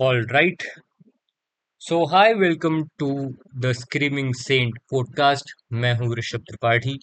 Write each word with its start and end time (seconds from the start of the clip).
All 0.00 0.20
right. 0.22 0.62
So 1.78 2.06
hi, 2.06 2.34
welcome 2.34 2.90
to 2.98 3.34
the 3.60 3.74
Screaming 3.74 4.32
Saint 4.34 4.72
podcast 4.90 5.50
मैं 5.72 5.94
हूँ 5.94 6.16
ऋषभ 6.16 6.38
त्रिपाठी 6.38 6.98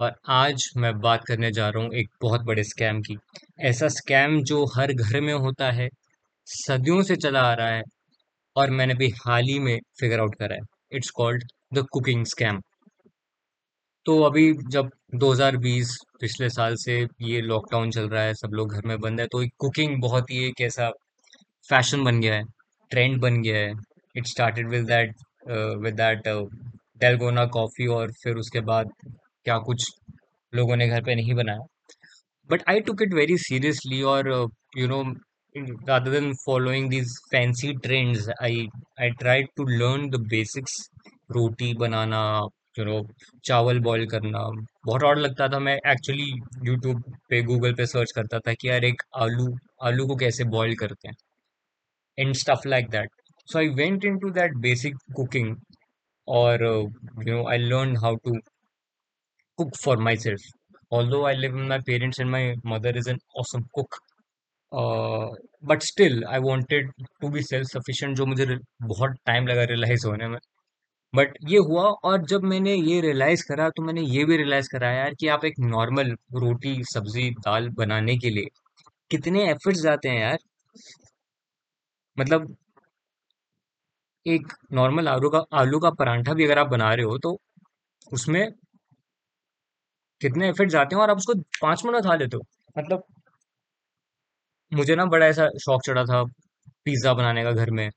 और 0.00 0.14
आज 0.28 0.68
मैं 0.76 1.00
बात 1.00 1.24
करने 1.24 1.50
जा 1.50 1.68
रहा 1.68 1.82
हूँ 1.84 1.94
एक 1.94 2.08
बहुत 2.22 2.40
बड़े 2.40 2.64
स्कैम 2.64 3.00
की। 3.00 3.16
ऐसा 3.60 3.88
स्कैम 3.88 4.42
जो 4.42 4.64
हर 4.66 4.92
घर 4.92 5.20
में 5.20 5.34
होता 5.34 5.70
है 5.70 5.88
सदियों 6.46 7.02
से 7.02 7.16
चला 7.16 7.40
आ 7.40 7.54
रहा 7.54 7.68
है 7.68 7.82
और 8.56 8.70
मैंने 8.70 8.94
भी 8.94 9.08
हाल 9.08 9.44
ही 9.44 9.58
में 9.58 9.78
फिगर 10.00 10.20
आउट 10.20 10.34
करा 10.34 10.54
है। 10.54 10.60
It's 10.92 11.10
called 11.10 11.44
the 11.74 11.86
cooking 11.92 12.24
scam 12.26 12.60
तो 14.06 14.20
अभी 14.22 14.52
जब 14.70 14.90
2020 15.14 15.96
पिछले 16.20 16.48
साल 16.50 16.74
से 16.78 16.96
ये 17.22 17.40
लॉकडाउन 17.42 17.90
चल 17.90 18.08
रहा 18.08 18.22
है, 18.22 18.34
सब 18.34 18.50
लोग 18.54 18.72
घर 18.72 18.86
में 18.86 18.98
बंद 19.00 19.20
है 19.20 19.26
तो 19.32 19.42
कुकिंग 19.58 20.00
बहुत 20.02 20.30
ही 20.30 20.38
एक 20.48 20.60
ऐसा 20.62 20.88
फ़ैशन 21.68 22.04
बन 22.04 22.20
गया 22.20 22.34
है 22.34 22.42
ट्रेंड 22.90 23.20
बन 23.20 23.40
गया 23.42 23.56
है। 23.58 23.72
It 24.16 24.26
started 24.26 24.68
with 24.70 24.84
that 24.86 25.14
with 25.82 25.94
that 25.94 26.28
dalgona 27.00 27.46
coffee 27.56 27.86
और 27.96 28.12
फिर 28.22 28.36
उसके 28.36 28.60
बाद 28.70 28.90
क्या 29.02 29.58
कुछ 29.66 29.90
लोगों 30.52 30.76
ने 30.76 30.88
घर 30.88 31.02
पे 31.04 31.14
नहीं 31.14 31.34
बनाया। 31.34 31.66
But 32.50 32.62
I 32.70 32.80
took 32.80 33.02
it 33.02 33.14
very 33.14 33.38
seriously 33.38 34.02
और 34.14 34.28
you 34.76 34.88
know 34.88 35.04
rather 35.88 36.10
than 36.12 36.26
following 36.38 36.88
these 36.88 37.12
fancy 37.32 37.68
trends, 37.84 38.26
i 38.40 38.50
i 38.98 39.06
tried 39.20 39.46
to 39.56 39.64
learn 39.80 40.02
the 40.10 40.18
basics 40.32 40.74
रोटी 41.30 41.72
बनाना 41.74 42.18
यू 42.78 42.84
नो 42.84 43.00
चावल 43.44 43.78
बॉईल 43.82 44.06
करना। 44.08 44.38
बहुत 44.86 45.02
और 45.04 45.18
लगता 45.18 45.48
था। 45.48 45.58
मैं 45.58 45.74
एक्चुअली 45.92 46.30
यूट्यूब 46.66 47.02
पे 47.30 47.42
गूगल 47.42 47.74
पे 47.74 47.86
सर्च 47.86 48.12
करता 48.16 48.38
था 48.46 48.54
कि 48.54 48.68
यार 48.68 48.84
एक 48.84 49.02
आलू 49.22 49.46
आलू 49.88 50.06
को 50.08 50.16
कैसे 50.16 50.44
बॉईल 50.56 50.74
करते 50.76 51.08
हैं 51.08 51.14
and 52.18 52.34
stuff 52.36 52.68
like 52.68 52.88
that 52.90 53.10
so 53.48 53.58
I 53.58 53.68
went 53.80 54.04
into 54.18 54.30
that 54.40 54.56
basic 54.62 54.96
cooking 55.16 55.56
और 56.28 56.64
you 56.64 57.34
know 57.34 57.48
I 57.50 57.58
learn 57.58 57.96
how 58.04 58.16
to 58.24 58.34
cook 59.58 59.76
for 59.84 59.98
myself 60.18 60.40
although 60.92 61.24
I 61.26 61.36
live 61.36 61.56
my 61.68 61.78
parents 61.86 62.20
and 62.20 62.30
my 62.30 62.52
mother 62.66 62.96
is 62.98 63.10
an 63.10 63.18
awesome 63.40 63.62
cook 63.74 63.96
but 65.70 65.82
still 65.82 66.24
I 66.24 66.38
wanted 66.40 66.90
to 67.20 67.28
be 67.30 67.42
self 67.42 67.66
sufficient 67.68 68.16
जो 68.16 68.26
मुझे 68.26 68.46
बहुत 68.82 69.16
time 69.26 69.46
लगा 69.46 69.64
realise 69.64 70.06
होने 70.06 70.28
में। 70.28 70.38
But 71.16 71.36
ये 71.48 71.58
हुआ 71.68 71.82
और 72.04 72.22
जब 72.26 72.42
मैंने 72.44 72.74
ये 72.74 73.00
रियलाइज़ 73.00 73.44
करा 73.48 73.68
तो 73.70 73.82
मैंने 73.82 74.02
ये 74.02 74.24
भी 74.24 74.36
रियलाइज़ 74.36 74.68
करा 74.70 74.90
यार 74.92 75.14
कि 75.20 75.28
आप 75.28 75.44
एक 75.44 75.58
नॉर्मल 75.60 76.10
रोटी, 76.36 76.82
सब्ज़ी, 76.86 77.30
दाल 77.40 77.68
बनाने 77.78 78.16
के 78.18 78.30
लिए 78.30 78.48
कितने 79.10 79.50
एफर्ट्स 79.50 79.82
जाते 79.82 80.08
हैं 80.08 80.20
यार। 80.20 80.38
मतलब 82.16 82.56
एक 84.26 84.52
नॉर्मल 84.74 85.08
आलू 85.08 85.28
का 85.30 85.38
आलू 85.54 85.78
का 85.80 85.90
परांठा 86.00 86.34
भी 86.34 86.44
अगर 86.44 86.58
आप 86.58 86.66
बना 86.68 86.92
रहे 86.94 87.04
हो 87.06 87.18
तो 87.18 87.36
उसमें 88.10 88.42
कितने 90.20 90.48
एफर्ट 90.48 90.70
जाते 90.70 90.96
हैं 90.96 91.02
और 91.02 91.10
आप 91.10 91.16
उसको 91.16 91.34
पाँच 91.62 91.84
मिनट 91.84 92.04
खा 92.04 92.14
लेते 92.16 92.36
हो। 92.36 92.42
मतलब 92.76 93.04
मुझे 94.72 94.94
ना 94.96 95.04
बड़ा 95.06 95.26
ऐसा 95.26 95.48
शौक 95.60 95.82
चढ़ा 95.86 96.04
था 96.04 96.22
पिज़्ज़ा 96.86 97.12
बनाने 97.14 97.42
का 97.44 97.52
घर 97.52 97.70
में। 97.70 97.90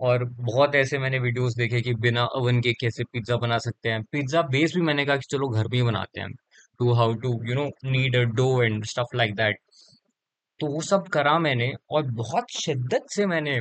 और 0.00 0.24
बहुत 0.42 0.74
ऐसे 0.74 0.98
मैंने 0.98 1.18
वीडियोस 1.18 1.54
देखे 1.56 1.80
कि 1.82 1.94
बिना 1.96 2.24
ओवन 2.36 2.60
के 2.60 2.72
कैसे 2.80 3.04
पिज़्ज़ा 3.04 3.36
बना 3.36 3.58
सकते 3.58 3.88
हैं। 3.88 4.02
पिज़्ज़ा 4.12 4.42
बेस 4.50 4.72
भी 4.76 4.82
मैंने 4.82 5.04
कहा 5.06 5.16
कि 5.16 5.26
चलो 5.30 5.48
घर 5.48 5.68
में 5.68 5.76
ही 5.78 5.82
बनाते 5.82 6.20
हैं। 6.20 6.30
To 6.80 6.92
how 6.94 7.14
to 7.22 7.32
you 7.46 7.54
know 7.54 7.64
need 7.86 8.16
a 8.16 8.22
dough 8.36 8.62
and 8.62 8.84
stuff 8.84 9.16
like 9.16 9.34
that 9.36 9.58
तो 10.60 10.66
वो 10.66 10.80
सब 10.82 11.08
करा 11.08 11.38
मैंने 11.38 11.72
और 11.90 12.02
बहुत 12.14 12.50
शिद्दत 12.52 13.06
से 13.10 13.26
मैंने 13.26 13.60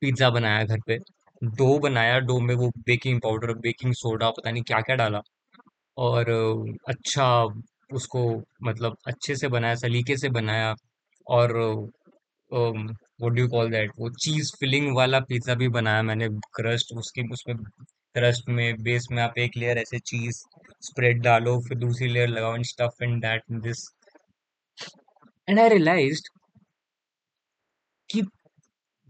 पिज़्ज़ा 0.00 0.30
बनाया 0.30 0.64
घर 0.64 0.80
पे। 0.86 0.96
डो 1.42 1.78
बनाया 1.78 2.18
डो 2.20 2.38
में 2.40 2.54
वो 2.54 2.70
बेकिंग 2.86 3.20
पाउडर 3.20 3.52
बेकिंग 3.60 3.92
सोडा 3.94 4.30
पता 4.30 4.50
नहीं 4.50 4.62
क्या 4.62 4.80
क्या 4.80 4.96
डाला। 4.96 5.20
और 5.96 6.30
अच्छा 6.88 7.26
उसको 7.94 8.22
मतलब 8.64 8.96
अच्छे 9.06 9.36
से 9.36 9.48
बनाया, 9.48 9.74
सलीके 9.74 10.16
से 10.16 10.28
बनाया। 10.30 10.74
और 11.26 11.52
व्हाट 13.20 13.32
डू 13.32 13.46
कॉल 13.48 13.70
दैट 13.70 13.90
वो 13.98 14.10
चीज़ 14.22 14.52
फिलिंग 14.60 14.94
वाला 14.96 15.20
पिज्जा 15.28 15.54
भी 15.54 15.68
बनाया 15.70 16.02
मैंने 16.02 16.28
क्रस्ट 16.56 16.92
उसके, 16.96 17.22
उसमें 17.32 17.56
क्रस्ट 17.56 18.48
में 18.48 18.82
बेस 18.82 19.06
में 19.12 19.22
आप 19.22 19.38
एक 19.38 19.56
लेयर 19.56 19.78
ऐसे 19.78 19.98
चीज़ 20.00 20.42
स्प्रेड 20.82 21.20
डालो, 21.22 21.58
फिर 21.60 21.78
दूसरी 21.78 22.08
लेयर 22.08 22.28
लगाओ 22.28 22.54
and 22.54 22.64
stuff 22.64 23.04
in 23.04 23.18
that 23.20 23.42
this 23.62 23.84
and 25.48 25.58
I 25.60 25.68
realized 25.68 26.28
कि 28.10 28.22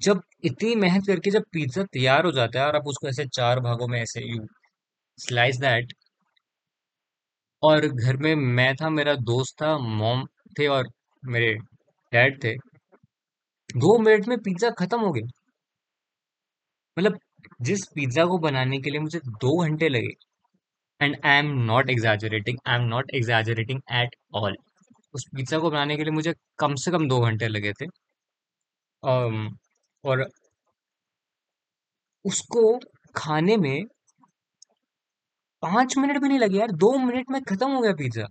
जब 0.00 0.20
इतनी 0.44 0.74
मेहनत 0.74 1.06
करके 1.06 1.30
जब 1.30 1.42
पिज्जा 1.52 1.82
तैयार 1.92 2.24
हो 2.24 2.32
जाता 2.32 2.60
है 2.60 2.66
और 2.66 2.76
आप 2.76 2.86
उसको 2.86 3.08
ऐसे 3.08 3.26
चार 3.34 3.60
भागों 3.60 3.88
में 3.88 4.00
ऐसे 4.00 4.20
यू 4.22 4.46
स्लाइस 5.18 5.56
दैट 5.56 5.92
और 7.62 7.86
घर 7.88 8.16
में 8.16 8.34
मैं 8.34 8.74
था, 8.76 8.90
मेरा 8.90 9.14
दोस्त 9.14 9.62
था 9.62 9.76
मॉम 9.78 10.24
थे 10.58 10.66
और 10.68 10.88
मेरे 11.22 11.54
डैड 12.12 12.42
थे 12.44 12.54
दो 13.74 13.98
मिनट 13.98 14.28
में 14.28 14.38
पिज्जा 14.38 14.70
खत्म 14.78 15.00
हो 15.00 15.12
गया। 15.12 15.26
मतलब 16.96 17.18
जिस 17.62 17.84
पिज्जा 17.94 18.24
को 18.26 18.38
बनाने 18.38 18.78
के 18.80 18.90
लिए 18.90 19.00
मुझे 19.00 19.18
दो 19.18 19.56
घंटे 19.62 19.88
लगे 19.88 20.12
and 21.00 21.16
I 21.24 21.38
am 21.38 21.46
not 21.64 21.90
exaggerating 21.90 22.58
I 22.66 22.76
am 22.76 22.86
not 22.88 23.10
exaggerating 23.14 23.80
at 23.92 24.16
all 24.34 24.56
उस 25.14 25.24
पिज्जा 25.36 25.58
को 25.58 25.70
बनाने 25.70 25.96
के 25.96 26.04
लिए 26.04 26.12
मुझे 26.12 26.34
कम 26.58 26.74
से 26.76 26.90
कम 26.90 27.08
दो 27.08 27.20
घंटे 27.20 27.48
लगे 27.48 27.72
थे। 27.72 27.86
अम, 29.02 29.48
और 30.04 30.26
उसको 32.24 32.78
खाने 33.16 33.56
में 33.56 33.84
पाँच 35.62 35.96
मिनट 35.98 36.18
भी 36.18 36.28
नहीं 36.28 36.38
लगे 36.38 36.58
यार 36.58 36.72
दो 36.82 36.92
मिनट 36.98 37.30
में 37.30 37.40
खत्म 37.42 37.70
हो 37.72 37.80
गया 37.80 37.92
पिज्जा। 37.94 38.26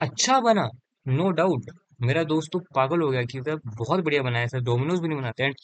अच्छा 0.00 0.40
बना 0.40 0.68
नो 1.06 1.30
डाउट 1.32 1.70
मेरा 2.00 2.22
दोस्त 2.24 2.50
तो 2.52 2.58
पागल 2.74 3.00
हो 3.02 3.08
गया 3.10 3.22
कि 3.22 3.38
यार 3.38 3.56
बहुत 3.78 4.00
बढ़िया 4.04 4.22
बनाया 4.22 4.44
ऐसा 4.44 4.58
डोमिनोज 4.64 5.00
भी 5.00 5.08
नहीं 5.08 5.18
बनाते 5.18 5.44
एंड 5.44 5.54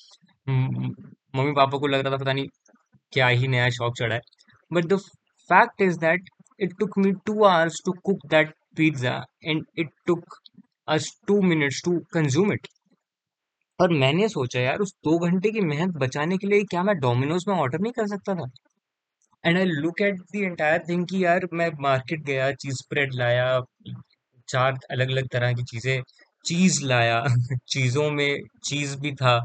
मम्मी 1.37 1.53
पापा 1.53 1.79
को 1.79 1.87
लग 1.87 2.01
रहा 2.01 2.13
था 2.13 2.17
पता 2.17 2.33
नहीं 2.33 2.47
क्या 3.13 3.27
ही 3.29 3.49
नया 3.49 3.69
शौक 3.71 3.95
चढ़ा 3.99 4.15
है। 4.15 4.21
But 4.71 4.85
the 4.85 4.99
fact 5.51 5.83
is 5.83 5.99
that 5.99 6.29
it 6.61 6.75
took 6.79 6.99
me 6.99 7.13
two 7.27 7.43
hours 7.45 7.81
to 7.87 7.93
cook 8.05 8.27
that 8.31 8.55
pizza 8.77 9.15
and 9.45 9.65
it 9.79 9.91
took 10.07 10.39
us 10.89 11.11
two 11.29 11.41
minutes 11.43 11.83
to 11.85 11.99
consume 12.15 12.53
it 12.53 12.69
और 13.79 13.93
मैंने 13.93 14.29
सोचा, 14.29 14.61
यार, 14.61 14.79
उस 14.79 14.93
दो 15.05 15.19
घंटे 15.19 15.51
की 15.51 15.61
मेहनत 15.61 15.95
बचाने 15.97 16.37
के 16.39 16.47
लिए 16.47 16.65
क्या 16.65 16.83
मैं 16.83 16.95
डोमिनोज 16.99 17.45
में 17.49 17.55
ऑर्डर 17.55 17.79
नहीं 17.81 17.93
कर 17.93 18.07
सकता 18.07 18.35
था? 18.35 18.47
And 19.45 19.59
I 19.59 19.65
look 19.65 20.01
at 20.01 20.21
the 20.33 20.37
entire 20.37 20.83
thing 20.89 21.07
कि 21.07 21.25
यार, 21.25 21.47
मैं 21.53 21.71
मार्केट 21.81 22.23
गया 22.25 22.51
चीज़ 22.53 22.75
स्प्रेड 22.75 23.15
लाया 23.15 23.47
चार 24.49 24.79
अलग 24.91 25.11
अलग 25.11 25.29
तरह 25.29 25.53
की 25.53 25.63
चीज़ें, 25.65 26.03
चीज़ 26.45 26.85
लाया, 26.87 27.25
चीज़ों 27.69 28.11
में 28.11 28.39
चीज़ 28.65 28.97
भी 28.97 29.13
था 29.15 29.37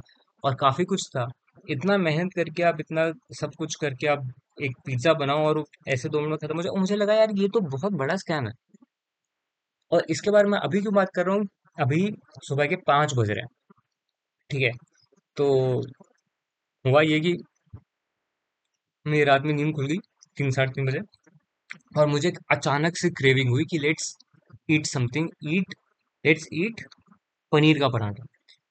और 0.43 0.55
काफ़ी 0.55 0.85
कुछ 0.85 1.07
था। 1.09 1.27
इतना 1.69 1.97
मेहनत 1.97 2.33
करके 2.35 2.63
आप 2.63 2.79
इतना 2.79 3.11
सब 3.39 3.51
कुछ 3.57 3.75
करके 3.75 4.07
आप 4.07 4.27
एक 4.61 4.77
पिज्जा 4.85 5.13
बनाओ 5.13 5.45
और 5.47 5.63
ऐसे 5.87 6.09
दो 6.09 6.19
मिनट 6.21 6.31
में 6.31 6.37
खत्म 6.37 6.57
हो 6.57 6.63
जाए 6.63 6.79
मुझे 6.79 6.95
लगा 6.95 7.13
यार 7.13 7.31
ये 7.31 7.47
तो 7.47 7.61
बहुत 7.69 7.93
बड़ा 7.93 8.15
स्कैम 8.15 8.47
है। 8.47 8.53
और 9.91 10.05
इसके 10.09 10.31
बारे 10.31 10.49
में 10.49 10.57
अभी 10.59 10.81
क्यों 10.81 10.93
बात 10.93 11.09
कर 11.15 11.25
रहा 11.25 11.35
हूँ? 11.35 11.47
अभी 11.79 12.11
सुबह 12.43 12.65
के 12.65 12.75
पाँच 12.87 13.13
बज 13.17 13.29
रहे 13.29 13.41
हैं। 13.41 13.47
ठीक 14.49 14.61
है? 14.61 14.71
तो 15.37 15.47
हुआ 16.85 17.01
ये 17.01 17.19
कि 17.19 17.33
मेरी 19.05 19.23
रात 19.23 19.41
में 19.41 19.53
नींद 19.53 19.75
खुल 19.75 19.87
गई, 19.87 19.97
तीन 20.37 20.51
साढ़े 20.51 20.71
तीन 20.71 20.85
बजे। 20.85 20.99
और 21.97 22.07
मुझे 22.07 22.31
अचानक 22.51 22.97
से 22.97 23.09
क्रेविंग 23.09 23.49
हुई 23.49 23.65
कि 23.65 23.79
let's 23.79 24.13
eat 24.71 24.85
something 24.87 25.29
eat 25.53 25.73
let's 26.25 26.47
eat 26.63 26.81
paneer 27.51 27.79
का 27.79 27.87
paratha 27.89 28.23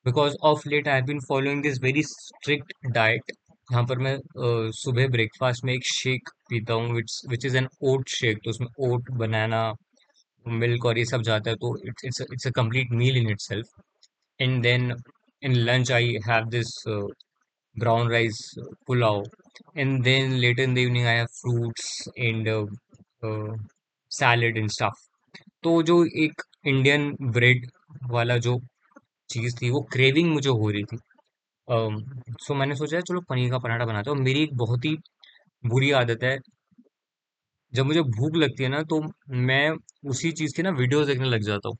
because 0.07 0.37
of 0.51 0.69
late 0.69 0.89
I 0.89 0.95
have 0.95 1.05
been 1.07 1.21
following 1.29 1.63
this 1.63 1.81
very 1.83 2.03
strict 2.13 2.73
diet 2.95 3.33
यहाँ 3.69 3.85
पर 3.87 3.99
मैं 4.07 4.15
अ, 4.17 4.71
सुबह 4.81 5.09
ब्रेकफास्ट 5.17 5.65
में 5.65 5.73
एक 5.75 5.85
शेक 5.95 6.29
पीता 6.51 6.75
हूँ 6.75 6.95
which 6.97 7.21
which 7.31 7.45
is 7.47 7.57
an 7.57 7.69
oat 7.93 8.09
shake 8.19 8.39
तो 8.45 8.51
उसमें 8.51 8.69
ओट 8.91 9.11
बनाना 9.25 9.63
मिल्क 10.47 10.85
और 10.87 10.99
ये 10.99 11.05
सब 11.05 11.23
जाता 11.23 11.51
है 11.51 11.57
तो 11.65 11.77
it's 11.89 12.05
it's 12.07 12.21
it's 12.33 12.47
a 12.47 12.51
complete 12.57 12.93
meal 13.01 13.17
in 13.17 13.31
itself 13.31 13.81
and 14.41 14.63
then 14.63 14.93
in 15.43 15.55
lunch 15.71 15.93
I 15.93 16.17
have 16.29 16.45
this 16.57 16.75
brown 17.77 18.09
rice 18.13 18.39
uh, 18.61 18.65
pulao. 18.89 19.25
And 19.75 20.05
then 20.05 20.33
later 20.41 20.63
in 20.65 20.75
the 20.75 20.83
evening 20.83 21.07
I 21.07 21.13
have 21.13 21.29
fruits 21.43 22.09
and 22.29 22.49
uh, 22.49 22.65
uh, 23.23 23.53
salad 24.11 24.57
and 24.57 24.71
stuff. 24.71 24.97
तो 25.65 25.83
जो 25.83 25.95
एक 26.19 26.43
Indian 26.67 27.11
bread 27.33 27.67
वाला 28.11 28.37
जो 28.39 28.59
चीज़ 29.31 29.57
थी 29.57 29.71
वो 29.71 29.81
craving 29.93 30.33
मुझे 30.33 30.51
हो 30.53 30.71
रही 30.71 30.85
थी। 30.85 30.99
सो 32.39 32.55
मैंने 32.55 32.75
सोचा 32.77 33.01
चलो 33.03 33.21
पनीर 33.31 33.51
का 33.51 33.59
पराठा 33.59 33.87
बनाता 33.87 34.11
हूँ। 34.11 34.19
मेरी 34.21 34.43
एक 34.43 34.57
बहुत 34.57 34.85
ही 34.85 34.97
बुरी 35.65 35.91
आदत 35.95 36.25
है। 36.25 36.39
जब 37.73 37.87
मुझे 37.87 38.03
भूख 38.03 38.37
लगती 38.37 38.63
है 38.63 38.69
ना 38.69 38.83
तो 38.85 39.01
मैं 39.43 39.71
उसी 40.11 40.33
चीज़ 40.33 40.55
की 40.57 40.63
ना 40.63 40.71
वीडियोस 40.73 41.07
देखने 41.07 41.29
लग 41.29 41.43
जाता 41.43 41.69
हूँ। 41.69 41.77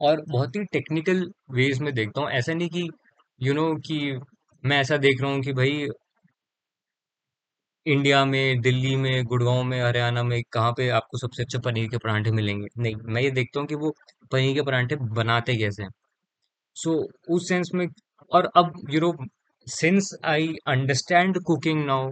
और 0.00 0.22
बहुत 0.28 0.56
ही 0.56 0.64
टेक्निकल 0.72 1.24
वेज 1.52 1.78
में 1.80 1.92
देखता 1.94 2.20
हूँ। 2.20 2.30
ऐसा 2.30 2.54
नहीं 2.54 2.68
कि 2.68 2.80
यू 2.80 2.88
you 3.40 3.54
नो 3.54 3.68
know, 3.68 3.80
कि 3.86 4.18
मैं 4.64 4.78
ऐसा 4.80 4.96
देख 4.98 5.20
रहा 5.22 5.30
हूँ 5.32 5.40
कि 5.42 5.52
भाई 5.52 5.86
इंडिया 7.86 8.24
में 8.24 8.60
दिल्ली 8.60 8.94
में 8.96 9.24
गुड़गांव 9.24 9.62
में 9.64 9.80
हरियाणा 9.82 10.22
में 10.22 10.42
कहाँ 10.52 10.72
पे 10.72 10.88
आपको 10.90 11.18
सबसे 11.18 11.42
अच्छे 11.42 11.58
पनीर 11.60 11.88
के 11.88 11.98
परांठे 11.98 12.30
मिलेंगे? 12.30 12.68
नहीं 12.78 12.94
मैं 13.06 13.22
ये 13.22 13.30
देखता 13.30 13.60
हूँ 13.60 13.68
कि 13.68 13.74
वो 13.74 13.90
पनीर 14.32 14.54
के 14.54 14.62
परांठे 14.62 14.96
बनाते 15.14 15.56
कैसे 15.56 15.82
हैं। 15.82 15.90
सो 16.76 16.90
so, 16.92 17.34
उस 17.36 17.48
सेंस 17.48 17.70
में 17.74 17.86
और 18.30 18.50
अब 18.56 18.72
you 18.90 19.00
know 19.00 19.14
since 19.66 20.10
I 20.26 20.54
understand 20.68 21.42
cooking 21.44 21.84
now 21.86 22.10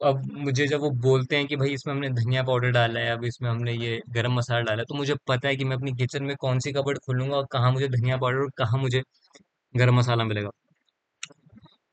अब 0.00 0.22
मुझे 0.38 0.66
जब 0.66 0.80
वो 0.80 0.90
बोलते 1.00 1.36
हैं 1.36 1.46
कि 1.46 1.56
भाई 1.56 1.72
इसमें 1.72 1.92
हमने 1.94 2.08
धनिया 2.10 2.42
पाउडर 2.42 2.70
डाला 2.70 3.00
है 3.00 3.10
अब 3.10 3.24
इसमें 3.24 3.48
हमने 3.50 3.72
ये 3.74 4.00
गरम 4.10 4.34
मसाला 4.34 4.60
डाला 4.60 4.80
है 4.80 4.84
तो 4.84 4.94
मुझे 4.94 5.14
पता 5.28 5.48
है 5.48 5.56
कि 5.56 5.64
मैं 5.64 5.76
अपनी 5.76 5.92
किचन 5.94 6.24
में 6.24 6.34
कौन 6.40 6.58
सी 6.58 6.72
कबर्ड 6.72 6.98
खोलूँगा 7.06 7.36
और 7.36 7.46
कहाँ 7.52 7.72
मुझे 7.72 7.88
धनिया 7.88 8.16
पाउडर 8.16 8.38
और 8.38 8.50
कहाँ 8.58 8.80
मुझे 8.80 9.02
गरम 9.74 9.98
मसाला 9.98 10.24
मिलेगा। 10.24 10.50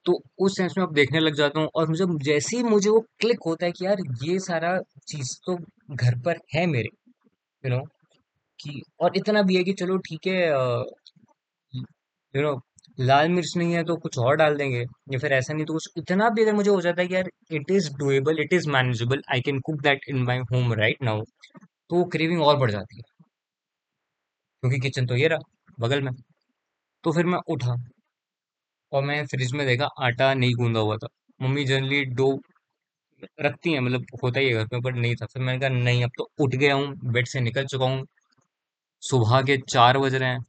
तो 0.07 0.21
उस 0.39 0.55
सेंस 0.57 0.73
में 0.77 0.85
अब 0.85 0.93
देखने 0.93 1.19
लग 1.19 1.33
जाता 1.33 1.59
हूँ 1.59 1.69
और 1.75 1.87
मुझे 1.89 2.05
जैसे 2.25 2.57
ही 2.57 2.63
मुझे 2.63 2.89
वो 2.89 2.99
क्लिक 3.19 3.39
होता 3.45 3.65
है 3.65 3.71
कि 3.71 3.85
यार 3.85 3.97
ये 4.23 4.39
सारा 4.39 4.77
चीज़ 5.07 5.35
तो 5.45 5.57
घर 5.91 6.19
पर 6.19 6.39
है 6.55 6.65
मेरे 6.65 6.89
यू 7.63 7.69
नो 7.69 7.79
कि 8.59 8.81
और 8.99 9.17
इतना 9.17 9.41
भी 9.41 9.55
है 9.55 9.63
कि 9.63 9.73
चलो 9.73 9.97
ठीक 9.97 10.27
है 10.27 10.39
यू 12.33 12.41
नो 12.41 12.53
लाल 12.99 13.29
मिर्च 13.29 13.53
नहीं 13.57 13.73
है 13.73 13.83
तो 13.83 13.95
कुछ 13.97 14.17
और 14.19 14.35
डाल 14.35 14.55
देंगे 14.57 14.79
या 15.13 15.19
फिर 15.19 15.33
ऐसा 15.33 15.53
नहीं 15.53 15.65
तो 15.65 15.73
कुछ, 15.73 15.89
इतना 15.97 16.29
भी 16.29 16.41
अगर 16.43 16.53
मुझे 16.53 16.69
हो 16.71 16.81
जाता 16.81 17.01
है 17.01 17.07
कि 17.07 17.15
यार 17.15 17.29
it 17.51 17.71
is 17.71 17.91
doable 17.97 18.39
it 18.39 18.53
is 18.53 18.69
manageable 18.69 19.21
I 19.33 19.41
can 19.41 19.59
cook 19.59 19.81
that 19.81 20.09
in 20.09 20.23
my 20.23 20.39
home 20.53 20.73
right 20.73 21.03
now 21.03 21.21
तो 21.89 22.03
क्रेविंग 22.05 22.41
और 22.41 22.57
बढ़ 22.57 22.71
जाती 22.71 22.97
है। 22.97 23.03
क्योंकि 24.63 24.79
किचन 24.79 25.05
तो 25.05 25.15
ये 25.15 25.27
रहा, 25.27 25.39
बगल 25.79 26.01
में। 26.01 26.11
तो 27.03 27.11
फिर 27.11 27.25
मैं 27.25 27.39
उठा 27.47 27.75
और 28.91 29.03
मैं 29.03 29.25
फ्रिज 29.27 29.53
में 29.53 29.65
देखा, 29.67 29.85
आटा 29.99 30.33
नहीं 30.33 30.53
गूंदा 30.55 30.79
हुआ 30.79 30.97
था। 30.97 31.07
मम्मी 31.39 31.65
जनरली 31.65 32.03
डो 32.15 32.29
रखती 33.41 33.71
हैं 33.73 33.79
मतलब 33.79 34.05
होता 34.23 34.39
ही 34.39 34.47
है 34.47 34.53
घर 34.53 34.65
पे 34.67 34.79
पर 34.81 34.93
नहीं 34.95 35.15
था। 35.15 35.25
फिर 35.25 35.41
मैंने 35.43 35.59
कहा, 35.59 35.69
नहीं, 35.69 36.03
अब 36.03 36.11
तो 36.17 36.29
उठ 36.39 36.55
गया 36.55 36.73
हूँ 36.75 36.93
बेड 37.13 37.27
से 37.27 37.39
निकल 37.41 37.65
चुका 37.65 37.85
हूँ। 37.85 38.05
सुबह 39.03 39.41
के 39.41 39.57
चार 39.69 39.97
बज 39.99 40.15
रहे 40.15 40.29
हैं। 40.29 40.45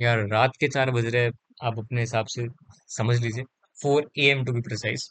या 0.00 0.14
रात 0.26 0.56
के 0.60 0.68
चार 0.68 0.90
बज 0.90 1.06
रहे 1.06 1.22
हैं, 1.24 1.32
आप 1.62 1.78
अपने 1.78 2.00
हिसाब 2.00 2.26
से 2.26 2.46
समझ 2.90 3.20
लीजिए। 3.22 3.44
Four 3.78 4.10
a 4.18 4.26
m 4.30 4.44
to 4.44 4.52
be 4.52 4.60
precise 4.60 5.10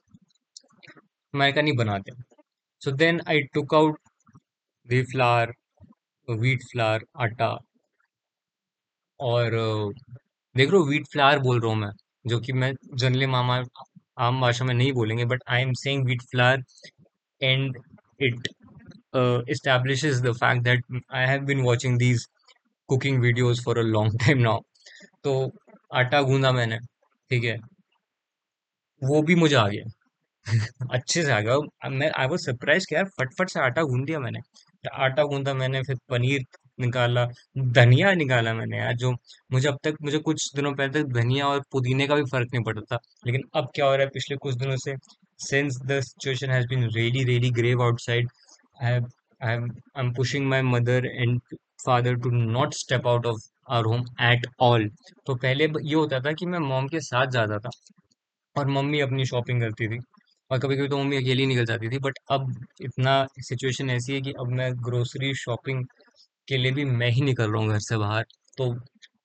मैंने 1.33 1.51
कहा, 1.51 1.61
नहीं, 1.61 1.75
बनाते 1.77 2.11
so 2.81 2.91
then 2.93 3.21
I 3.29 3.41
took 3.53 3.73
out 3.75 3.99
we 4.87 5.01
flour 5.03 5.53
wheat 6.27 6.63
flour 6.71 7.03
आटा 7.17 7.47
और, 9.19 9.51
देख 10.55 10.69
लो 10.69 10.83
वीट 10.85 11.07
फ्लावर 11.11 11.39
बोल 11.39 11.59
रहा 11.61 11.71
हूँ 11.71 11.79
मैं। 11.79 11.91
जो 12.27 12.39
कि 12.39 12.53
मैं 12.53 12.73
जनरली 12.95 13.25
मामा 13.25 13.63
आम 14.17 14.41
भाषा 14.41 14.65
में 14.65 14.73
नहीं 14.73 14.93
बोलेंगे 14.93 15.25
but 15.25 15.41
I 15.47 15.61
am 15.61 15.73
saying 15.73 16.05
wheat 16.05 16.21
flour 16.21 16.63
and 17.41 17.77
it 18.21 18.47
establishes 19.15 20.21
the 20.21 20.33
fact 20.33 20.63
that 20.63 20.79
I 21.09 21.25
have 21.27 21.45
been 21.45 21.63
watching 21.63 21.97
these 21.97 22.27
cooking 22.89 23.21
for 23.63 23.77
a 23.77 23.83
long 23.83 24.11
time 24.23 24.41
now. 24.41 24.59
तो 25.23 25.51
आटा 25.93 26.21
गूंदा 26.21 26.51
मैंने, 26.51 26.77
ठीक 27.29 27.43
है? 27.43 27.57
वो 29.03 29.21
भी 29.21 29.35
मुझे 29.35 29.55
आ 29.55 29.67
गया। 29.67 29.83
अच्छे 30.91 31.23
से 31.23 31.31
आ 31.31 31.39
गया। 31.39 31.89
मैं 31.89 32.11
आई 32.17 32.27
वाज 32.27 32.39
सरप्राइज़ 32.39 32.85
कि 32.89 32.95
यार 32.95 33.05
फटफट 33.05 33.49
से 33.49 33.59
आटा 33.59 33.83
गूंद 33.83 34.05
दिया 34.05 34.19
मैंने। 34.19 34.39
तो 34.83 34.89
आटा 34.93 35.23
गूंदा 35.23 35.53
मैंने, 35.53 35.81
फिर 35.81 35.95
पनीर 36.09 36.45
निकाला, 36.79 37.25
धनिया 37.57 38.13
निकाला 38.15 38.53
मैंने 38.53 38.77
यार, 38.77 38.93
जो 38.95 39.11
मुझे 39.51 39.67
अब 39.69 39.77
तक, 39.83 39.95
मुझे 40.03 40.17
कुछ 40.19 40.51
दिनों 40.55 40.73
पहले 40.75 41.03
तक 41.03 41.09
धनिया 41.13 41.47
और 41.47 41.61
पुदीने 41.71 42.07
का 42.07 42.15
भी 42.15 42.23
फ़र्क 42.31 42.53
नहीं 42.53 42.63
पड़ता 42.63 42.81
था, 42.95 42.99
लेकिन 43.27 43.41
अब 43.55 43.69
क्या 43.75 43.85
हो 43.85 43.95
रहा 43.95 44.03
है, 44.03 44.09
पिछले 44.13 44.37
कुछ 44.37 44.55
दिनों 44.55 44.77
से 44.77 44.95
the 45.87 45.95
situation 46.01 46.49
has 46.49 46.65
been 46.67 46.83
really 46.95 47.23
really 47.25 47.49
grave 47.51 47.81
outside, 47.81 48.27
I 48.79 48.85
have, 48.87 49.05
I 49.41 49.53
am 49.53 49.65
I'm 49.95 50.13
pushing 50.13 50.47
my 50.47 50.61
mother 50.63 50.99
and 50.99 51.41
father 51.85 52.15
to 52.17 52.29
not 52.31 52.73
step 52.73 53.05
out 53.05 53.25
of 53.25 53.41
our 53.67 53.83
home 53.85 54.05
at 54.19 54.45
तो 55.27 55.35
पहले 55.35 55.65
ये 55.65 55.95
होता 55.95 56.19
था 56.19 56.31
कि 56.33 56.45
मैं 56.45 56.59
मॉम 56.59 56.87
के 56.87 56.99
साथ 57.01 57.27
जाता 57.31 57.57
था, 57.59 57.69
और 58.55 58.67
मम्मी 58.69 58.99
अपनी 59.01 59.25
शॉपिंग 59.25 59.61
करती 59.61 59.87
थी, 59.87 59.99
और 60.51 60.59
कभी 60.59 60.77
कभी 60.77 60.87
तो 60.87 60.97
मम्मी 60.97 61.17
अकेली 61.17 61.45
निकल 61.47 61.65
जाती 61.65 61.89
थी 61.89 61.99
बट 61.99 62.19
अब 62.31 62.53
इतना 62.81 63.15
सिचुएशन 63.41 63.89
ऐसी 63.89 64.13
है 64.13 64.21
कि 64.21 64.31
अब 64.39 64.51
मैं 64.59 64.71
ग्रोसरी 64.85 65.33
शॉपिंग 65.35 65.85
के 66.47 66.57
लिए 66.57 66.71
भी 66.71 66.85
मैं 66.85 67.09
ही 67.09 67.21
निकल 67.21 67.51
रहा 67.51 67.61
हूँ 67.61 67.69
घर 67.69 67.79
से 67.79 67.97
बाहर। 67.97 68.23
तो 68.57 68.73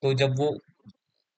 तो 0.03 0.12
जब 0.15 0.35
वो 0.38 0.56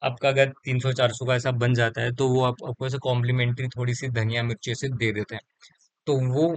आपका 0.03 0.29
अगर 0.29 0.49
तीन 0.65 0.79
सौ 0.81 0.93
चार 0.93 1.13
सौ 1.13 1.27
का 1.27 1.35
ऐसा 1.35 1.51
बन 1.53 1.75
जाता 1.75 2.03
है 2.03 2.13
तो 2.15 2.29
वो 2.29 2.43
आप, 2.45 2.57
आपको 2.69 2.87
ऐसे 2.87 2.99
कॉम्प्लीमेंट्री 2.99 3.69
थोड़ी 3.69 3.95
सी 3.95 4.09
धनिया 4.11 4.43
मिर्ची 4.43 4.75
से 4.75 4.89
दे 4.89 5.13
देते 5.13 5.35
हैं। 5.35 5.43
तो 6.07 6.17
वो 6.33 6.55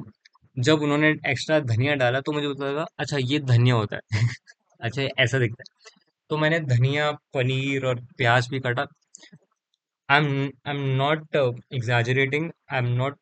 जब 0.57 0.81
उन्होंने 0.81 1.09
एक्स्ट्रा 1.27 1.59
धनिया 1.61 1.95
डाला 1.95 2.21
तो 2.21 2.31
मुझे 2.31 2.47
पता 2.49 2.69
लगा 2.71 2.85
अच्छा 2.99 3.17
ये 3.17 3.39
धनिया 3.39 3.75
होता 3.75 3.95
है। 3.95 4.01
अच्छा 4.81 5.01
ऐसा 5.19 5.39
दिखता 5.39 5.63
है। 5.69 5.91
तो 6.29 6.37
मैंने 6.37 6.59
धनिया 6.59 7.11
पनीर 7.33 7.85
और 7.85 7.99
प्याज 8.17 8.47
भी 8.49 8.59
काटा। 8.59 8.85
I 10.09 10.19
am 10.19 10.27
I 10.67 10.75
am 10.75 10.81
not 10.95 11.35
exaggerating 11.35 12.49
I 12.71 12.79
am 12.79 12.85
not 12.95 13.17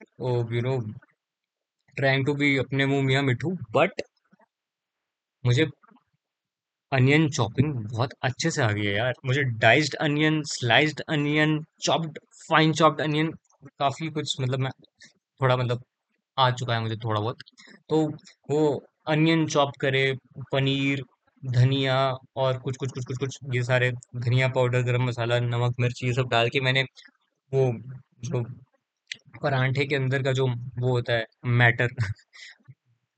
you 0.53 0.61
know 0.61 0.77
trying 1.97 2.25
to 2.25 2.33
be 2.33 2.55
अपने 2.57 2.85
मुँह 2.85 3.03
मियाँ 3.03 3.23
मिठू 3.23 3.51
बट 3.71 4.01
मुझे 5.43 5.65
अनियन 6.91 7.27
चॉपिंग 7.31 7.73
बहुत 7.87 8.13
अच्छे 8.23 8.49
से 8.51 8.61
आ 8.63 8.71
गई 8.71 8.85
है 8.85 8.93
यार। 8.95 9.13
मुझे 9.25 9.43
diced 9.59 9.95
onion 10.01 10.41
sliced 10.47 11.01
onion 11.09 11.59
chopped 11.81 12.19
fine 12.41 12.73
chopped 12.73 13.01
onion 13.01 13.31
काफ़ी 13.79 14.09
कुछ 14.11 14.35
मतलब 14.41 14.59
मैं 14.59 14.71
थोड़ा 15.41 15.57
मतलब 15.57 15.83
आ 16.37 16.49
चुका 16.53 16.73
है 16.75 16.81
मुझे 16.81 16.95
थोड़ा 16.97 17.21
बहुत। 17.21 17.43
तो 17.89 18.01
वो 18.51 18.61
अनियन 19.07 19.45
चॉप 19.47 19.71
करे, 19.81 20.03
पनीर, 20.53 21.03
धनिया 21.43 21.97
और 22.37 22.59
कुछ 22.59 22.77
कुछ 22.77 22.91
कुछ 22.91 23.05
कुछ 23.05 23.17
कुछ 23.19 23.37
ये 23.55 23.63
सारे 23.63 23.91
धनिया 24.17 24.47
पाउडर 24.49 24.83
गरम 24.83 25.05
मसाला, 25.05 25.39
नमक, 25.41 25.75
मिर्च 25.79 26.03
ये 26.03 26.13
सब 26.13 26.29
डाल 26.31 26.49
के 26.49 26.61
मैंने 26.61 26.83
वो 27.51 27.71
जो 28.25 28.43
परांठे 29.43 29.85
के 29.85 29.95
अंदर 29.95 30.23
का 30.23 30.31
जो 30.33 30.47
वो 30.79 30.91
होता 30.91 31.13
है 31.13 31.25
मैटर 31.57 31.89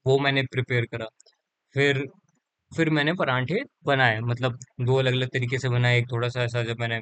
वो 0.05 0.17
मैंने 0.19 0.43
प्रिपेयर 0.51 0.85
करा। 0.87 1.07
फिर 1.75 2.05
फिर 2.77 2.89
मैंने 2.89 3.13
परांठे 3.13 3.59
बनाए 3.85 4.19
मतलब 4.21 4.57
दो 4.81 4.95
अलग 4.95 5.13
अलग 5.13 5.29
तरीके 5.29 5.57
से 5.59 5.69
बनाए। 5.69 5.97
एक 5.97 6.05
थोड़ा 6.11 6.29
सा 6.29 6.43
ऐसा 6.43 6.63
जब 6.63 6.79
मैंने 6.79 6.99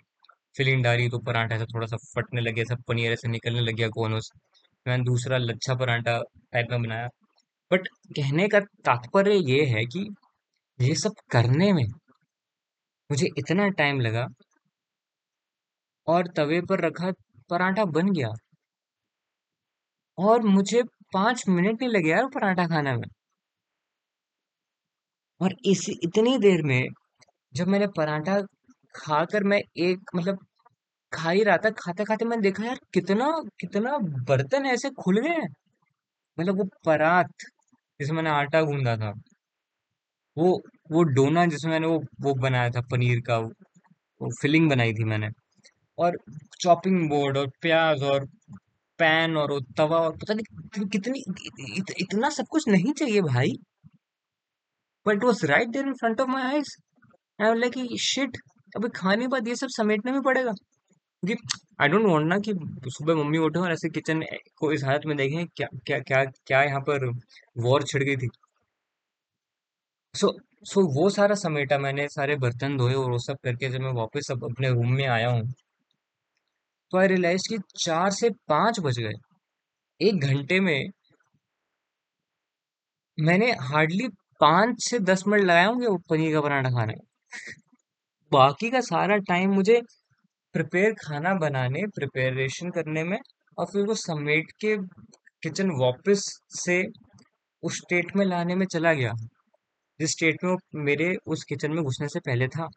फिलिंग 0.55 0.83
डाली 0.83 1.09
तो 1.09 1.19
पराठा 1.19 1.55
ऐसा 1.55 1.65
थोड़ा 1.65 1.87
सा 1.87 1.97
फटने 2.15 2.41
लग 2.41 2.53
गया 2.53 2.65
सब 2.65 2.81
पनीर 2.87 3.11
ऐसे 3.11 3.27
निकलने 3.27 3.61
लग 3.61 3.75
गया 3.75 3.87
कोनों 3.89 4.19
से 4.19 4.39
मैंने 4.85 5.03
दूसरा 5.03 5.37
लच्छा 5.37 5.75
परांठा 5.75 6.17
टाइप 6.53 6.67
में 6.71 6.81
बनाया। 6.83 7.07
बट 7.71 7.87
कहने 8.17 8.47
का 8.47 8.59
तात्पर्य 8.85 9.35
ये 9.51 9.65
है 9.67 9.85
कि 9.85 10.07
ये 10.79 10.95
सब 10.95 11.13
करने 11.31 11.71
में 11.73 11.85
मुझे 13.09 13.27
इतना 13.37 13.67
टाइम 13.77 13.99
लगा 14.01 14.25
और 16.07 16.27
तवे 16.37 16.61
पर 16.61 16.85
रखा 16.85 17.11
पराठा 17.49 17.85
बन 17.87 18.11
गया। 18.11 18.29
और 20.17 20.41
मुझे 20.47 20.81
पाँच 21.13 21.43
मिनट 21.49 21.81
नहीं 21.81 21.89
लगे 21.89 22.09
यार 22.09 22.27
पराठा 22.27 22.67
खाने 22.67 22.93
में। 22.97 23.07
और 25.41 25.55
इस 25.65 25.85
इतनी 26.03 26.37
देर 26.37 26.63
में 26.63 26.87
जब 27.53 27.67
मैंने 27.67 27.87
पराठा 27.87 28.41
खाकर 28.95 29.43
मैं 29.43 29.61
एक 29.77 30.11
मतलब 30.15 30.39
खा 31.13 31.29
ही 31.29 31.43
रहा 31.43 31.57
था 31.57 31.69
खाते 31.69 32.03
खाते 32.03 32.25
मैंने 32.25 32.41
देखा 32.41 32.65
यार 32.65 32.79
कितना 32.93 33.31
कितना 33.59 33.97
बर्तन 33.97 34.65
ऐसे 34.65 34.89
खुल 34.89 35.19
गए 35.19 35.39
मतलब 36.39 36.57
वो 36.57 36.69
परात 36.85 37.31
जिसमें 37.99 38.15
मैंने 38.17 38.29
आटा 38.29 38.61
गूंदा 38.61 38.97
था 38.97 39.13
वो 40.37 40.61
वो 40.91 41.03
डोना 41.03 41.45
जिसमें 41.45 41.71
मैंने 41.73 41.87
वो 41.87 41.99
वो 42.21 42.33
बनाया 42.33 42.69
था 42.69 42.81
पनीर 42.81 43.21
का 43.21 43.37
वो 43.37 44.29
फिलिंग 44.41 44.69
बनाई 44.69 44.93
थी 44.93 45.03
मैंने। 45.03 45.29
और 45.97 46.17
चॉपिंग 46.61 47.09
बोर्ड 47.09 47.37
और 47.37 47.47
प्याज 47.61 48.03
और 48.03 48.25
पैन 48.99 49.37
और 49.37 49.59
तवा 49.77 49.97
और 49.97 50.11
पता 50.17 50.33
नहीं 50.33 50.85
कितनी 50.87 51.19
इत, 51.19 51.51
इत, 51.77 51.85
इतना 52.01 52.29
सब 52.29 52.45
कुछ 52.49 52.67
नहीं 52.67 52.93
चाहिए 52.93 53.21
भाई। 53.21 53.51
But 55.05 55.15
it 55.15 55.23
was 55.23 55.45
right 55.47 55.69
there 55.69 55.87
in 55.87 55.93
front 56.01 56.21
of 56.21 56.29
my 56.29 56.43
eyes 56.53 56.75
I 57.39 57.53
like 57.59 57.73
shit 58.01 58.37
अभी 58.75 58.89
खाने 58.95 59.21
के 59.21 59.27
बाद 59.27 59.47
ये 59.47 59.55
सब 59.55 59.67
समेटना 59.77 60.11
भी 60.11 60.19
पड़ेगा। 60.25 60.51
क्योंकि 61.23 61.35
आई 61.81 61.87
डोंट 61.89 62.05
वांट 62.05 62.27
ना 62.27 62.37
कि 62.47 62.53
सुबह 62.91 63.15
मम्मी 63.15 63.37
उठे 63.39 63.59
और 63.59 63.71
ऐसे 63.71 63.89
किचन 63.89 64.21
को 64.59 64.71
इस 64.73 64.83
हालत 64.83 65.01
में 65.07 65.15
देखें 65.17 65.45
क्या 65.47 65.67
क्या 65.87 65.99
क्या 66.01 66.23
क्या 66.47 66.61
यहाँ 66.63 66.81
पर 66.89 67.05
वॉर 67.65 67.83
छिड़ 67.83 68.03
गई 68.03 68.15
थी। 68.17 68.27
सो 70.15 70.27
so, 70.27 70.33
सो 70.65 70.81
so 70.81 70.87
वो 70.95 71.09
सारा 71.09 71.35
समेटा 71.35 71.77
मैंने 71.79 72.07
सारे 72.09 72.35
बर्तन 72.37 72.77
धोए 72.77 72.93
और 72.93 73.11
वो 73.11 73.17
सब 73.19 73.37
करके 73.43 73.69
जब 73.69 73.81
मैं 73.81 73.91
वापस 73.93 74.27
अब 74.31 74.43
अपने 74.45 74.69
रूम 74.69 74.91
में 74.95 75.05
आया 75.07 75.29
हूँ 75.29 75.43
तो 76.91 76.97
आई 76.99 77.07
रियलाइज़ 77.07 77.47
कि 77.49 77.57
चार 77.79 78.09
से 78.11 78.29
पाँच 78.49 78.79
बज 78.79 78.99
गए। 78.99 79.13
एक 79.99 80.21
घंटे 80.25 80.59
में 80.59 80.89
मैंने 83.17 83.51
हार्डली 83.61 84.07
पाँच 84.41 84.83
से 84.83 84.99
दस 85.01 85.23
मिनट 85.27 85.43
लगाए 85.43 85.65
होंगे 85.65 85.87
वो 85.87 85.97
पनीर 86.09 86.33
का 86.33 86.41
पराठा 86.41 86.69
खाने। 86.69 86.93
बाकी 88.31 88.69
का 88.69 88.79
सारा 88.81 89.17
टाइम 89.27 89.53
मुझे 89.53 89.79
प्रिपेयर 90.55 90.93
खाना 91.01 91.33
बनाने 91.39 91.85
प्रिपरेशन 91.95 92.69
करने 92.71 93.03
में 93.03 93.17
और 93.57 93.65
फिर 93.65 93.85
वो 93.87 93.95
समेट 93.97 94.51
के 94.61 94.75
किचन 95.43 95.69
वापस 95.81 96.25
से 96.55 96.83
उस 97.63 97.77
स्टेट 97.77 98.15
में 98.15 98.25
लाने 98.25 98.55
में 98.55 98.65
चला 98.65 98.93
गया। 98.93 99.11
जिस 99.99 100.11
स्टेट 100.11 100.43
में 100.43 100.55
मेरे 100.85 101.15
उस 101.27 101.43
किचन 101.49 101.71
में 101.71 101.83
घुसने 101.83 102.07
से 102.07 102.19
पहले 102.19 102.47
था। 102.47 102.67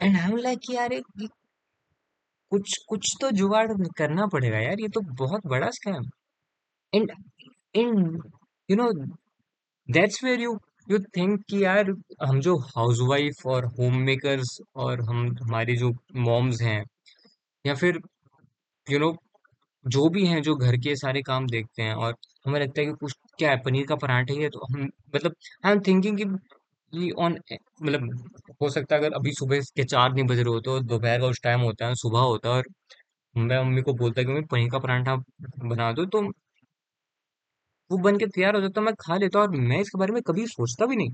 एंड 0.00 0.16
एम 0.18 0.36
लाइक 0.36 0.70
यार 0.70 1.00
कुछ 2.52 2.76
कुछ 2.88 3.14
तो 3.20 3.30
जुगाड़ 3.32 3.66
करना 3.98 4.26
पड़ेगा 4.26 4.58
यार, 4.58 4.80
ये 4.80 4.88
तो 4.88 5.00
बहुत 5.18 5.46
बड़ा 5.46 5.70
scam 5.70 6.04
and 6.92 7.12
in 7.74 8.20
you 8.68 8.76
know 8.76 8.84
that's 9.88 10.22
where 10.24 10.40
you 10.40 10.52
you 10.88 10.98
think 11.16 11.42
कि 11.50 11.62
यार, 11.64 11.90
हम 12.22 12.40
जो 12.40 12.56
हाउसवाइफ 12.68 13.46
और 13.46 13.64
होम 13.78 13.96
मेकर्स 14.04 14.58
और 14.76 15.00
हम, 15.02 15.26
हमारी 15.42 15.76
जो 15.76 15.90
मॉम्स 16.18 16.62
हैं, 16.62 16.82
या 17.64 17.74
फिर 17.74 17.98
यू 18.86 18.98
नो 19.00 19.14
जो 19.84 20.08
भी 20.10 20.26
हैं 20.26 20.42
जो 20.42 20.54
घर 20.56 20.76
के 20.78 20.96
सारे 20.96 21.22
काम 21.22 21.46
देखते 21.48 21.82
हैं 21.82 21.94
और 21.96 22.14
हमें 22.46 22.60
लगता 22.60 22.80
है 22.80 22.86
कि 22.86 22.92
कुछ 23.00 23.14
क्या 23.38 23.50
है, 23.50 23.56
पनीर 23.62 23.86
का 23.88 23.96
पराठा 23.96 24.34
ही 24.34 24.42
है 24.42 24.48
तो 24.50 24.66
हम 24.66 24.82
मतलब 25.14 25.34
आई 25.66 25.72
एम 25.72 25.80
थिंकिंग 25.88 26.18
कि 26.92 27.10
ऑन 27.18 27.38
मतलब 27.82 28.54
हो 28.62 28.70
सकता 28.70 28.96
है 28.96 29.00
अगर 29.02 29.14
अभी 29.16 29.32
सुबह 29.34 29.60
के 29.76 29.84
चार 29.86 30.12
नहीं 30.14 30.24
बज 30.26 30.38
रहे 30.40 30.54
हो 30.54 30.60
तो 30.62 30.80
दोपहर 30.82 31.20
का 31.20 31.26
उस 31.28 31.40
टाइम 31.44 31.60
होता 31.62 31.86
है, 31.88 31.94
सुबह 31.96 32.20
होता 32.22 32.48
है 32.50 32.56
और 32.56 32.68
मैं 33.34 33.60
मम्मी 33.60 33.82
को 33.82 33.94
बोलता 33.94 34.22
कि 34.22 34.28
मम्मी, 34.28 34.42
पनीर 34.44 34.70
का 34.70 34.78
पराठा 34.80 35.16
बना 35.66 35.92
दो 35.92 36.04
तो 36.06 36.22
वो 37.90 37.98
बन 38.00 38.16
के 38.18 38.26
तैयार 38.28 38.54
हो 38.54 38.60
जाता 38.60 38.80
मैं 38.80 38.94
खा 39.00 39.16
लेता 39.18 39.38
और 39.40 39.50
मैं 39.62 39.78
इसके 39.80 39.98
बारे 39.98 40.12
में 40.12 40.22
कभी 40.26 40.46
सोचता 40.48 40.86
भी 40.86 40.96
नहीं 40.96 41.10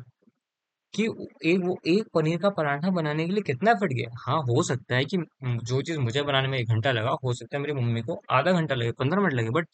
कि 0.95 1.05
एक 1.47 1.61
वो 1.65 1.77
एक 1.89 2.09
पनीर 2.15 2.39
का 2.41 2.51
पराठा 2.53 2.91
बनाने 2.93 3.27
के 3.27 3.33
लिए 3.33 3.43
कितना 3.45 3.71
एफर्ट 3.73 3.93
गया 3.93 4.11
हाँ 4.23 4.39
हो 4.45 4.63
सकता 4.65 4.97
है 4.97 5.05
कि 5.07 5.19
जो 5.65 5.83
चीज़ 5.83 5.99
मुझे 6.01 6.23
बनाने 6.25 6.49
में 6.49 6.59
एक 6.59 6.69
घंटा 6.69 6.93
लगा, 6.93 7.17
हो 7.25 7.35
सकता 7.35 7.57
है 7.57 7.63
मेरी 7.63 7.75
मम्मी 7.75 8.03
को 8.03 8.21
आधा 8.33 8.53
घंटा 8.53 8.75
लगे, 8.77 8.93
पंद्रह 8.95 9.23
मिनट 9.23 9.35
लगे 9.35 9.51
बट 9.53 9.69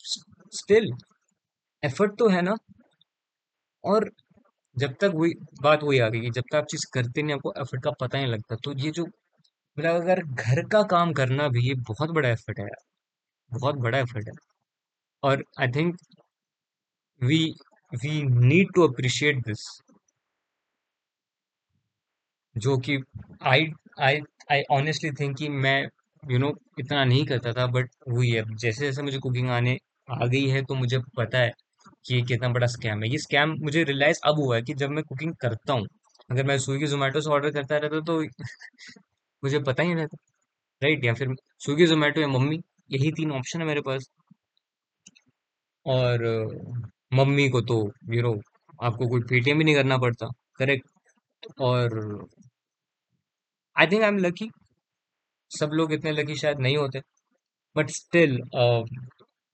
स्टिल 0.55 0.91
एफर्ट 1.83 2.19
तो 2.19 2.29
है 2.31 2.43
ना। 2.43 2.57
और 3.85 4.11
जब 4.76 4.95
तक 5.00 5.12
वही 5.15 5.33
बात 5.62 5.83
वही 5.85 5.99
आ 6.00 6.09
गई 6.09 6.21
कि 6.21 6.31
जब 6.31 6.43
तक 6.50 6.57
आप 6.57 6.67
चीज़ 6.71 6.87
करते 6.95 7.23
नहीं, 7.23 7.35
आपको 7.35 7.53
एफर्ट 7.59 7.83
का 7.85 7.91
पता 8.00 8.19
नहीं 8.19 8.29
लगता 8.29 8.57
तो 8.65 8.73
ये 8.79 8.91
जो 8.93 9.05
मतलब 9.53 9.95
अगर 9.97 10.23
घर 10.25 10.62
का 10.71 10.83
काम 10.91 11.12
करना 11.15 11.49
भी 11.50 11.69
ये 11.69 11.75
बहुत 11.88 12.11
बड़ा 12.12 12.29
एफर्ट 12.31 12.61
है 12.61 12.67
बहुत 13.50 13.76
बड़ा 13.81 13.99
एफर्ट 14.00 14.29
है। 14.29 14.35
और 15.23 15.45
I 15.61 15.69
think 15.73 15.97
we 17.20 17.38
we 17.92 18.23
need 18.25 18.73
to 18.75 18.87
appreciate 18.88 19.46
this 19.46 19.66
जो 22.56 22.76
कि 22.78 22.96
आई 23.46 23.66
आई 24.00 24.20
आई 24.52 24.62
ऑनेस्टली 24.73 25.11
थिंक 25.12 25.37
कि 25.38 25.49
मैं 25.49 25.80
यू 25.82 26.30
you 26.30 26.40
नो 26.40 26.46
know, 26.46 26.58
इतना 26.78 27.04
नहीं 27.04 27.25
करता 27.26 27.52
था 27.52 27.66
बट 27.68 27.90
वही 28.08 28.30
है। 28.30 28.42
जैसे 28.56 28.85
जैसे 28.87 29.02
मुझे 29.02 29.18
कुकिंग 29.18 29.50
आने 29.50 29.76
आ 30.08 30.26
गई 30.26 30.46
है 30.49 30.62
तो 30.64 30.75
मुझे 30.75 30.99
पता 31.16 31.38
है 31.38 31.52
कि 32.06 32.14
ये 32.14 32.23
कितना 32.23 32.49
बड़ा 32.49 32.66
स्कैम 32.66 33.02
है। 33.02 33.11
ये 33.11 33.18
स्कैम 33.18 33.54
मुझे 33.61 33.85
रियलाइज़ 33.85 34.20
अब 34.26 34.40
हुआ 34.40 34.56
है 34.56 34.62
कि 34.62 34.75
जब 34.75 34.90
मैं 34.90 35.04
कुकिंग 35.04 35.35
करता 35.40 35.73
हूँ 35.73 35.87
अगर 36.30 36.44
मैं 36.46 36.58
स्विगी 36.58 36.87
जोमेटो 36.87 37.20
से 37.20 37.30
ऑर्डर 37.30 37.50
करता 37.52 37.76
रहता 37.76 38.00
तो 38.02 38.20
मुझे 39.42 39.58
पता 39.61 39.82
ही 39.82 39.88
नहीं 39.88 39.96
रहता। 39.96 40.16
राइट 40.82 41.04
या 41.04 41.14
फिर 41.14 41.35
स्विगी 41.61 41.87
जोमेटो 41.87 42.20
या 42.20 42.28
मम्मी 42.28 42.61
यही 42.92 43.12
तीन 43.12 43.32
ऑप्शन 43.32 43.61
है 43.61 43.66
मेरे 43.66 43.80
पास। 43.82 44.08
और 45.87 46.25
मम्मी 47.16 47.49
को 47.49 47.61
तो 47.61 47.76
यू 48.14 48.23
नो 48.23 48.32
आपको 48.82 49.08
कोई 49.08 49.20
पेटीएम 49.30 49.58
भी 49.58 49.64
नहीं 49.64 49.75
करना 49.75 49.99
पड़ता। 49.99 50.26
करेक्ट 50.58 51.46
और 51.61 51.99
I 53.76 53.87
think 53.87 54.02
I 54.02 54.08
am 54.08 54.18
lucky 54.18 54.49
सब 55.50 55.70
लोग 55.73 55.92
इतने 55.92 56.12
लकी 56.12 56.35
शायद 56.37 56.61
नहीं 56.61 56.76
होते। 56.76 57.00
बट 57.76 57.90
स्टिल 57.90 58.37
uh, 58.37 58.82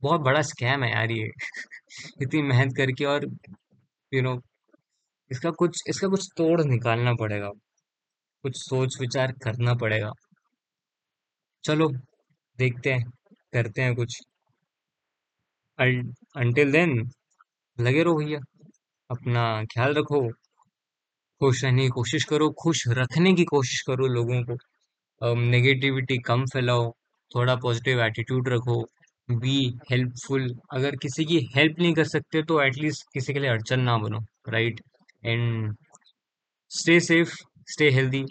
बहुत 0.02 0.20
बड़ा 0.20 0.42
स्कैम 0.42 0.84
है 0.84 0.90
यार 0.92 1.10
ये। 1.10 1.28
इतनी 2.22 2.42
मेहनत 2.42 2.74
करके 2.76 3.04
और 3.04 3.24
यू 3.24 4.20
you 4.20 4.22
नो 4.22 4.32
know, 4.34 4.42
इसका 5.30 5.50
कुछ 5.50 5.82
इसका 5.88 6.08
कुछ 6.08 6.28
तोड़ 6.36 6.60
निकालना 6.64 7.12
पड़ेगा। 7.14 7.48
कुछ 8.44 8.56
सोच 8.56 8.96
विचार 9.00 9.32
करना 9.44 9.74
पड़ेगा। 9.74 10.10
चलो 11.64 11.88
देखते 12.58 12.92
हैं 12.92 13.04
करते 13.52 13.82
हैं 13.82 13.94
कुछ। 13.96 14.20
अनटिल 15.78 16.72
देन 16.72 16.98
लगे 17.78 18.02
रहो 18.02 18.14
भैया। 18.16 18.38
अपना 19.10 19.42
ख्याल 19.64 19.94
रखो। 19.94 20.20
खुश 21.40 21.62
रहने 21.64 21.82
की 21.82 21.88
कोशिश 21.88 22.24
करो। 22.24 22.50
खुश 22.62 22.82
रखने 22.88 23.32
की 23.34 23.44
कोशिश 23.44 23.80
करो 23.80 24.06
लोगों 24.06 24.42
को। 24.42 25.34
नेगेटिविटी 25.34 26.18
कम 26.18 26.44
फैलाओ। 26.52 26.90
थोड़ा 27.30 27.54
पॉजिटिव 27.56 28.02
एटीट्यूड 28.04 28.48
रखो। 28.48 28.82
बी 29.28 29.56
हेल्पफुल 29.90 30.48
अगर 30.72 30.96
किसी 30.96 31.24
की 31.24 31.38
हेल्प 31.56 31.78
नहीं 31.78 31.92
कर 31.94 32.04
सकते 32.04 32.42
तो 32.42 32.60
एटलीस्ट 32.62 33.06
किसी 33.14 33.34
के 33.34 33.40
लिए 33.40 33.50
अड़चन 33.50 33.80
ना 33.80 33.96
बनो। 33.98 34.18
Right 34.48 34.80
and 35.24 35.74
stay 36.70 36.98
safe 37.00 37.34
stay 37.72 37.90
healthy 37.90 38.24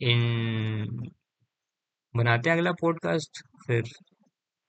इन 0.00 0.88
बनाते 2.14 2.50
हैं 2.50 2.56
अगला 2.56 2.72
पॉडकास्ट 2.80 3.42
फिर 3.66 3.82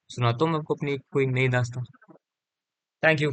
सुनाता 0.09 0.45
हूँ 0.45 0.51
मैं 0.51 0.59
आपको 0.59 0.75
अपनी 0.75 0.97
कोई 1.13 1.25
नई 1.27 1.47
दास्तान। 1.47 1.85
Thank 3.03 3.21
you 3.21 3.31